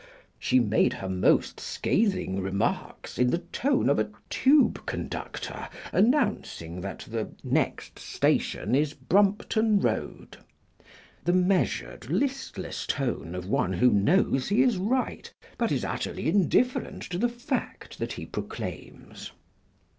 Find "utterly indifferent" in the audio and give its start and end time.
15.85-17.03